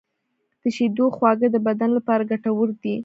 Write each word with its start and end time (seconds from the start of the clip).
د 0.61 0.63
شیدو 0.75 1.05
خواږه 1.15 1.47
د 1.51 1.57
بدن 1.67 1.89
لپاره 1.97 2.27
ګټور 2.31 2.69
دي. 2.81 2.95